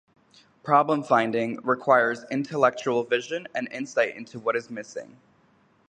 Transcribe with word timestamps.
Problem 0.63 1.03
finding 1.03 1.59
requires 1.63 2.25
intellectual 2.31 3.03
vision 3.03 3.47
and 3.53 3.71
insight 3.71 4.15
into 4.17 4.39
what 4.39 4.55
is 4.55 4.71
missing. 4.71 5.17